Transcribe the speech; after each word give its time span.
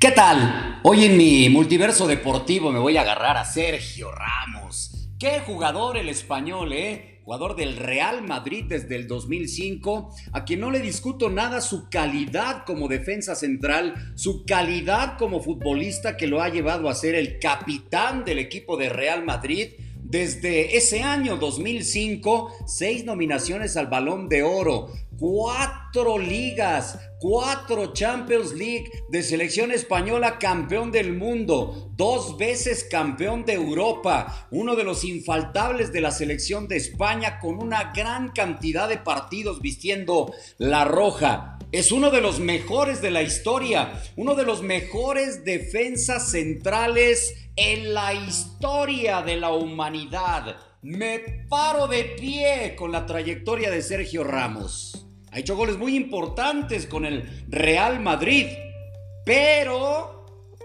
¿Qué 0.00 0.12
tal? 0.12 0.78
Hoy 0.84 1.06
en 1.06 1.16
mi 1.16 1.48
multiverso 1.48 2.06
deportivo 2.06 2.70
me 2.70 2.78
voy 2.78 2.96
a 2.96 3.00
agarrar 3.00 3.36
a 3.36 3.44
Sergio 3.44 4.12
Ramos. 4.12 5.08
Qué 5.18 5.40
jugador 5.40 5.96
el 5.96 6.08
español, 6.08 6.72
¿eh? 6.72 7.18
Jugador 7.24 7.56
del 7.56 7.76
Real 7.76 8.22
Madrid 8.22 8.66
desde 8.68 8.94
el 8.94 9.08
2005, 9.08 10.14
a 10.30 10.44
quien 10.44 10.60
no 10.60 10.70
le 10.70 10.78
discuto 10.78 11.30
nada 11.30 11.60
su 11.60 11.88
calidad 11.90 12.62
como 12.64 12.86
defensa 12.86 13.34
central, 13.34 14.12
su 14.14 14.44
calidad 14.46 15.18
como 15.18 15.40
futbolista 15.40 16.16
que 16.16 16.28
lo 16.28 16.42
ha 16.42 16.48
llevado 16.48 16.88
a 16.88 16.94
ser 16.94 17.16
el 17.16 17.40
capitán 17.40 18.24
del 18.24 18.38
equipo 18.38 18.76
de 18.76 18.90
Real 18.90 19.24
Madrid 19.24 19.70
desde 20.04 20.76
ese 20.76 21.02
año 21.02 21.36
2005, 21.36 22.52
seis 22.66 23.04
nominaciones 23.04 23.76
al 23.76 23.88
balón 23.88 24.28
de 24.28 24.42
oro, 24.42 24.92
cuatro 25.18 26.16
ligas, 26.16 26.98
cuatro 27.18 27.92
Champions 27.92 28.52
League 28.52 28.90
de 29.08 29.22
selección 29.22 29.72
española 29.72 30.38
campeón 30.38 30.92
del 30.92 31.12
mundo, 31.12 31.90
dos 31.96 32.38
veces 32.38 32.84
campeón 32.84 33.44
de 33.44 33.54
Europa, 33.54 34.48
uno 34.50 34.76
de 34.76 34.84
los 34.84 35.04
infaltables 35.04 35.92
de 35.92 36.00
la 36.00 36.12
selección 36.12 36.68
de 36.68 36.76
España 36.76 37.40
con 37.40 37.60
una 37.60 37.92
gran 37.92 38.30
cantidad 38.30 38.88
de 38.88 38.98
partidos 38.98 39.60
vistiendo 39.60 40.32
la 40.56 40.84
roja. 40.84 41.58
Es 41.72 41.92
uno 41.92 42.10
de 42.10 42.20
los 42.20 42.38
mejores 42.38 43.02
de 43.02 43.10
la 43.10 43.22
historia, 43.22 44.00
uno 44.16 44.34
de 44.36 44.44
los 44.44 44.62
mejores 44.62 45.44
defensas 45.44 46.30
centrales 46.30 47.34
en 47.56 47.92
la 47.92 48.14
historia 48.14 49.22
de 49.22 49.36
la 49.36 49.50
humanidad. 49.50 50.56
Me 50.80 51.18
paro 51.48 51.88
de 51.88 52.04
pie 52.04 52.76
con 52.76 52.92
la 52.92 53.04
trayectoria 53.04 53.70
de 53.70 53.82
Sergio 53.82 54.22
Ramos. 54.22 55.07
Ha 55.32 55.38
hecho 55.38 55.56
goles 55.56 55.76
muy 55.76 55.96
importantes 55.96 56.86
con 56.86 57.04
el 57.04 57.44
Real 57.48 58.00
Madrid. 58.00 58.46
Pero 59.24 60.18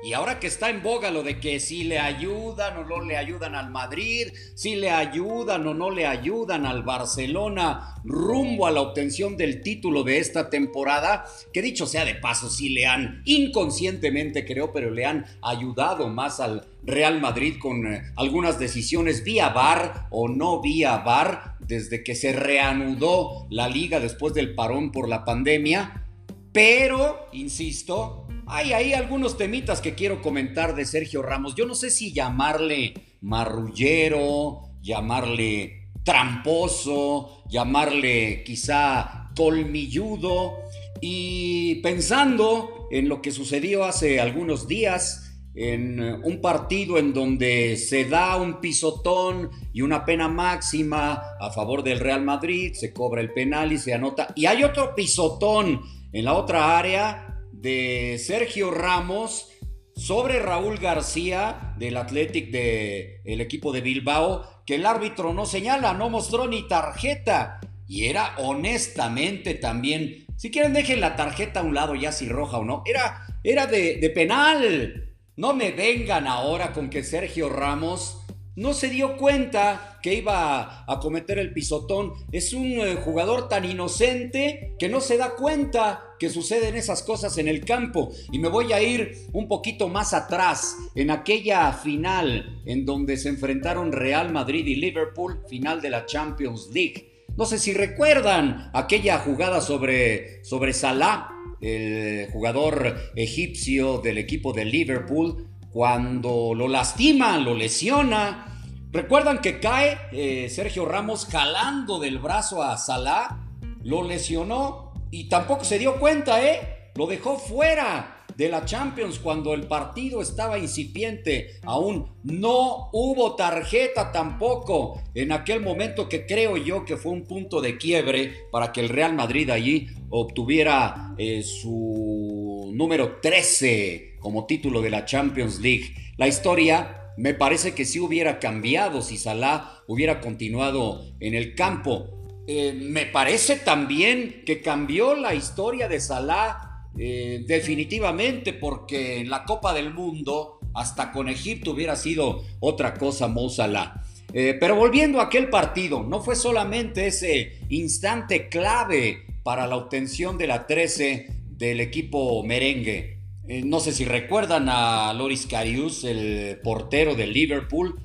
y 0.03 0.11
ahora 0.11 0.37
que 0.37 0.47
está 0.47 0.69
en 0.69 0.83
boga 0.83 1.11
lo 1.11 1.23
de 1.23 1.39
que 1.39 1.61
si 1.61 1.85
le 1.85 1.97
ayudan 1.97 2.75
o 2.75 2.83
no 2.83 2.99
le 2.99 3.15
ayudan 3.15 3.55
al 3.55 3.69
Madrid, 3.69 4.33
si 4.53 4.75
le 4.75 4.91
ayudan 4.91 5.65
o 5.65 5.73
no 5.73 5.91
le 5.91 6.05
ayudan 6.05 6.65
al 6.65 6.83
Barcelona 6.83 8.01
rumbo 8.03 8.67
a 8.67 8.71
la 8.71 8.81
obtención 8.81 9.37
del 9.37 9.61
título 9.61 10.03
de 10.03 10.17
esta 10.17 10.49
temporada, 10.49 11.23
que 11.53 11.61
dicho 11.61 11.87
sea 11.87 12.03
de 12.03 12.15
paso, 12.15 12.49
sí 12.49 12.67
le 12.67 12.85
han 12.85 13.21
inconscientemente 13.23 14.45
creo, 14.45 14.73
pero 14.73 14.91
le 14.91 15.05
han 15.05 15.25
ayudado 15.41 16.09
más 16.09 16.41
al 16.41 16.67
Real 16.83 17.21
Madrid 17.21 17.55
con 17.57 17.87
eh, 17.87 18.03
algunas 18.17 18.59
decisiones 18.59 19.23
vía 19.23 19.49
VAR 19.49 20.07
o 20.09 20.27
no 20.27 20.61
vía 20.61 20.97
VAR 20.97 21.52
desde 21.67 22.03
que 22.03 22.15
se 22.15 22.31
reanudó 22.33 23.47
la 23.49 23.67
liga 23.67 23.99
después 23.99 24.33
del 24.33 24.55
parón 24.55 24.91
por 24.91 25.07
la 25.07 25.25
pandemia. 25.25 26.05
Pero, 26.51 27.27
insisto, 27.31 28.27
hay 28.45 28.73
ahí 28.73 28.93
algunos 28.93 29.37
temitas 29.37 29.81
que 29.81 29.95
quiero 29.95 30.21
comentar 30.21 30.75
de 30.75 30.85
Sergio 30.85 31.21
Ramos. 31.21 31.55
Yo 31.55 31.65
no 31.65 31.75
sé 31.75 31.89
si 31.89 32.13
llamarle 32.13 32.93
marrullero, 33.21 34.69
llamarle 34.81 35.89
tramposo, 36.03 37.43
llamarle 37.49 38.43
quizá 38.43 39.31
colmilludo. 39.35 40.59
Y 41.01 41.75
pensando 41.75 42.87
en 42.91 43.09
lo 43.09 43.21
que 43.21 43.31
sucedió 43.31 43.85
hace 43.85 44.19
algunos 44.19 44.67
días, 44.67 45.32
en 45.55 45.99
un 46.23 46.41
partido 46.41 46.97
en 46.97 47.13
donde 47.13 47.77
se 47.77 48.05
da 48.05 48.37
un 48.37 48.59
pisotón 48.59 49.51
y 49.71 49.81
una 49.81 50.03
pena 50.03 50.27
máxima 50.27 51.21
a 51.39 51.51
favor 51.51 51.83
del 51.83 51.99
Real 51.99 52.23
Madrid, 52.23 52.73
se 52.73 52.91
cobra 52.91 53.21
el 53.21 53.33
penal 53.33 53.71
y 53.71 53.77
se 53.77 53.93
anota. 53.93 54.33
Y 54.35 54.47
hay 54.47 54.63
otro 54.63 54.95
pisotón 54.95 55.81
en 56.11 56.25
la 56.25 56.33
otra 56.33 56.77
área 56.77 57.39
de 57.51 58.19
Sergio 58.23 58.71
Ramos 58.71 59.49
sobre 59.95 60.39
Raúl 60.39 60.79
García 60.79 61.75
del 61.77 61.97
Athletic 61.97 62.49
del 62.51 63.41
equipo 63.41 63.71
de 63.71 63.81
Bilbao, 63.81 64.63
que 64.65 64.75
el 64.75 64.85
árbitro 64.85 65.33
no 65.33 65.45
señala, 65.45 65.93
no 65.93 66.09
mostró 66.09 66.47
ni 66.47 66.67
tarjeta. 66.67 67.59
Y 67.87 68.05
era 68.05 68.35
honestamente 68.37 69.53
también, 69.53 70.25
si 70.35 70.49
quieren 70.49 70.73
dejen 70.73 70.99
la 70.99 71.15
tarjeta 71.15 71.59
a 71.59 71.63
un 71.63 71.75
lado 71.75 71.93
ya 71.93 72.11
si 72.11 72.27
roja 72.27 72.57
o 72.57 72.65
no, 72.65 72.81
era, 72.87 73.27
era 73.43 73.67
de 73.67 74.11
penal. 74.15 75.12
No 75.35 75.55
me 75.55 75.71
vengan 75.71 76.27
ahora 76.27 76.73
con 76.73 76.91
que 76.91 77.03
Sergio 77.03 77.49
Ramos 77.49 78.19
no 78.55 78.75
se 78.75 78.89
dio 78.89 79.17
cuenta 79.17 79.97
que 80.03 80.13
iba 80.13 80.85
a 80.87 80.99
cometer 80.99 81.39
el 81.39 81.53
pisotón. 81.53 82.13
Es 82.31 82.53
un 82.53 82.67
eh, 82.73 82.97
jugador 83.03 83.49
tan 83.49 83.65
inocente 83.65 84.75
que 84.77 84.89
no 84.89 85.01
se 85.01 85.17
da 85.17 85.33
cuenta 85.35 86.03
que 86.19 86.29
suceden 86.29 86.75
esas 86.75 87.01
cosas 87.01 87.39
en 87.39 87.47
el 87.47 87.65
campo. 87.65 88.11
Y 88.31 88.37
me 88.37 88.47
voy 88.47 88.73
a 88.73 88.83
ir 88.83 89.27
un 89.33 89.47
poquito 89.47 89.87
más 89.89 90.13
atrás, 90.13 90.77
en 90.93 91.09
aquella 91.09 91.73
final 91.73 92.61
en 92.67 92.85
donde 92.85 93.17
se 93.17 93.29
enfrentaron 93.29 93.91
Real 93.91 94.31
Madrid 94.31 94.67
y 94.67 94.75
Liverpool, 94.75 95.41
final 95.49 95.81
de 95.81 95.89
la 95.89 96.05
Champions 96.05 96.69
League. 96.71 97.25
No 97.35 97.45
sé 97.45 97.57
si 97.57 97.73
recuerdan 97.73 98.69
aquella 98.73 99.17
jugada 99.17 99.61
sobre, 99.61 100.43
sobre 100.43 100.73
Salah, 100.73 101.32
el 101.63 102.29
jugador 102.31 102.95
egipcio 103.15 103.99
del 103.99 104.17
equipo 104.17 104.51
de 104.51 104.65
Liverpool, 104.65 105.47
cuando 105.71 106.53
lo 106.53 106.67
lastima, 106.67 107.37
lo 107.37 107.55
lesiona. 107.55 108.59
Recuerdan 108.91 109.39
que 109.39 109.59
cae 109.59 109.97
eh, 110.11 110.49
Sergio 110.49 110.85
Ramos 110.85 111.25
jalando 111.25 111.99
del 111.99 112.19
brazo 112.19 112.61
a 112.61 112.77
Salah, 112.77 113.47
lo 113.81 114.03
lesionó 114.03 114.93
y 115.09 115.29
tampoco 115.29 115.63
se 115.63 115.79
dio 115.79 115.99
cuenta, 115.99 116.43
¿eh? 116.43 116.91
Lo 116.95 117.07
dejó 117.07 117.39
fuera 117.39 118.22
de 118.35 118.49
la 118.49 118.65
Champions 118.65 119.19
cuando 119.19 119.53
el 119.53 119.67
partido 119.67 120.21
estaba 120.21 120.57
incipiente. 120.57 121.59
Aún 121.63 122.07
no 122.23 122.89
hubo 122.91 123.35
tarjeta 123.35 124.11
tampoco 124.11 125.01
en 125.13 125.31
aquel 125.31 125.61
momento 125.61 126.09
que 126.09 126.25
creo 126.25 126.57
yo 126.57 126.85
que 126.85 126.97
fue 126.97 127.11
un 127.11 127.23
punto 127.23 127.61
de 127.61 127.77
quiebre 127.77 128.47
para 128.51 128.71
que 128.71 128.81
el 128.81 128.89
Real 128.89 129.13
Madrid 129.13 129.49
allí 129.49 129.87
obtuviera 130.09 131.13
eh, 131.17 131.43
su 131.43 132.71
número 132.73 133.19
13 133.21 134.17
como 134.19 134.45
título 134.45 134.81
de 134.81 134.89
la 134.89 135.05
Champions 135.05 135.59
League. 135.59 135.93
La 136.17 136.27
historia 136.27 137.11
me 137.17 137.33
parece 137.33 137.73
que 137.73 137.85
sí 137.85 137.99
hubiera 137.99 138.39
cambiado 138.39 139.01
si 139.01 139.17
Salah 139.17 139.83
hubiera 139.87 140.19
continuado 140.19 141.03
en 141.19 141.33
el 141.35 141.55
campo. 141.55 142.09
Eh, 142.47 142.73
me 142.73 143.05
parece 143.05 143.57
también 143.57 144.43
que 144.45 144.61
cambió 144.61 145.15
la 145.15 145.33
historia 145.33 145.87
de 145.87 145.99
Salah 145.99 146.72
eh, 146.97 147.43
definitivamente 147.47 148.53
porque 148.53 149.19
en 149.19 149.29
la 149.29 149.45
Copa 149.45 149.73
del 149.73 149.93
Mundo 149.93 150.59
hasta 150.73 151.11
con 151.11 151.29
Egipto 151.29 151.71
hubiera 151.71 151.95
sido 151.95 152.43
otra 152.59 152.93
cosa 152.95 153.27
Mo 153.27 153.49
Salah. 153.49 154.01
Eh, 154.33 154.57
pero 154.59 154.75
volviendo 154.75 155.19
a 155.19 155.25
aquel 155.25 155.49
partido, 155.49 156.03
no 156.03 156.21
fue 156.21 156.35
solamente 156.35 157.07
ese 157.07 157.59
instante 157.69 158.49
clave 158.49 159.25
para 159.43 159.67
la 159.67 159.75
obtención 159.75 160.37
de 160.37 160.47
la 160.47 160.65
13 160.65 161.27
del 161.49 161.79
equipo 161.79 162.43
merengue. 162.43 163.19
Eh, 163.47 163.61
no 163.63 163.79
sé 163.79 163.91
si 163.91 164.05
recuerdan 164.05 164.69
a 164.69 165.13
Loris 165.13 165.45
Karius, 165.45 166.03
el 166.03 166.59
portero 166.63 167.13
del 167.13 167.33
Liverpool, 167.33 167.99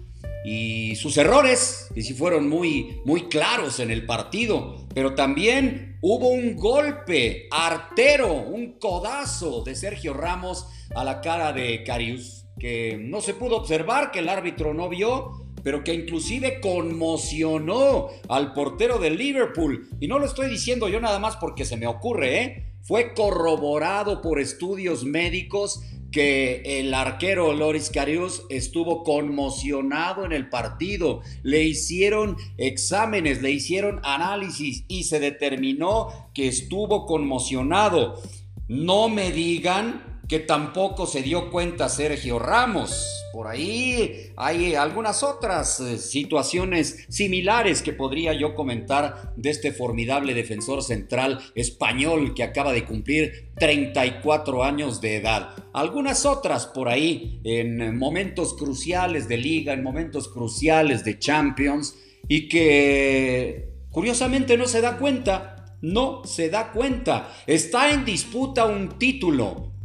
y 0.44 0.96
sus 0.96 1.16
errores, 1.16 1.88
que 1.94 2.02
sí 2.02 2.14
fueron 2.14 2.48
muy, 2.48 3.00
muy 3.04 3.22
claros 3.28 3.80
en 3.80 3.90
el 3.90 4.06
partido, 4.06 4.86
pero 4.94 5.14
también 5.14 5.98
hubo 6.00 6.28
un 6.28 6.56
golpe 6.56 7.48
artero, 7.50 8.32
un 8.32 8.78
codazo 8.78 9.62
de 9.62 9.74
Sergio 9.74 10.14
Ramos 10.14 10.66
a 10.94 11.04
la 11.04 11.20
cara 11.20 11.52
de 11.52 11.82
Karius, 11.84 12.46
que 12.58 12.98
no 13.00 13.20
se 13.20 13.34
pudo 13.34 13.56
observar, 13.56 14.10
que 14.10 14.20
el 14.20 14.28
árbitro 14.28 14.74
no 14.74 14.88
vio, 14.88 15.48
pero 15.62 15.84
que 15.84 15.94
inclusive 15.94 16.60
conmocionó 16.60 18.08
al 18.28 18.52
portero 18.52 18.98
del 18.98 19.16
Liverpool. 19.16 19.88
Y 20.00 20.08
no 20.08 20.18
lo 20.18 20.26
estoy 20.26 20.48
diciendo 20.48 20.88
yo 20.88 21.00
nada 21.00 21.18
más 21.18 21.36
porque 21.36 21.64
se 21.64 21.76
me 21.76 21.86
ocurre, 21.86 22.42
¿eh? 22.42 22.64
Fue 22.82 23.12
corroborado 23.12 24.22
por 24.22 24.40
estudios 24.40 25.04
médicos 25.04 25.82
que 26.10 26.80
el 26.80 26.94
arquero 26.94 27.52
Loris 27.52 27.90
Karius 27.90 28.42
estuvo 28.48 29.04
conmocionado 29.04 30.24
en 30.24 30.32
el 30.32 30.48
partido. 30.48 31.20
Le 31.42 31.64
hicieron 31.64 32.36
exámenes, 32.56 33.42
le 33.42 33.50
hicieron 33.50 34.00
análisis 34.04 34.84
y 34.88 35.04
se 35.04 35.20
determinó 35.20 36.30
que 36.34 36.48
estuvo 36.48 37.06
conmocionado. 37.06 38.20
No 38.68 39.08
me 39.08 39.32
digan 39.32 40.17
que 40.28 40.38
tampoco 40.38 41.06
se 41.06 41.22
dio 41.22 41.50
cuenta 41.50 41.88
Sergio 41.88 42.38
Ramos. 42.38 43.06
Por 43.32 43.46
ahí 43.46 44.32
hay 44.36 44.74
algunas 44.74 45.22
otras 45.22 45.80
eh, 45.80 45.96
situaciones 45.96 47.06
similares 47.08 47.82
que 47.82 47.92
podría 47.92 48.34
yo 48.34 48.54
comentar 48.54 49.32
de 49.36 49.50
este 49.50 49.72
formidable 49.72 50.34
defensor 50.34 50.82
central 50.82 51.40
español 51.54 52.34
que 52.34 52.42
acaba 52.42 52.72
de 52.72 52.84
cumplir 52.84 53.52
34 53.58 54.64
años 54.64 55.00
de 55.00 55.16
edad. 55.16 55.50
Algunas 55.72 56.26
otras 56.26 56.66
por 56.66 56.88
ahí 56.88 57.40
en 57.44 57.98
momentos 57.98 58.54
cruciales 58.54 59.28
de 59.28 59.38
liga, 59.38 59.72
en 59.72 59.82
momentos 59.82 60.28
cruciales 60.28 61.04
de 61.04 61.18
Champions 61.18 61.96
y 62.28 62.48
que 62.48 63.70
curiosamente 63.90 64.58
no 64.58 64.66
se 64.66 64.82
da 64.82 64.98
cuenta, 64.98 65.76
no 65.80 66.22
se 66.24 66.50
da 66.50 66.72
cuenta. 66.72 67.32
Está 67.46 67.92
en 67.92 68.04
disputa 68.04 68.66
un 68.66 68.98
título 68.98 69.77